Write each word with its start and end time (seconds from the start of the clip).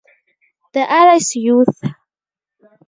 The 0.73 0.79
other 0.79 1.17
is 1.17 1.35
youth. 1.35 1.79